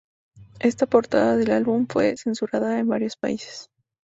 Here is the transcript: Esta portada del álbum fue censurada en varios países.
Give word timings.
Esta 0.59 0.87
portada 0.87 1.37
del 1.37 1.51
álbum 1.51 1.85
fue 1.87 2.17
censurada 2.17 2.79
en 2.79 2.87
varios 2.87 3.15
países. 3.17 3.69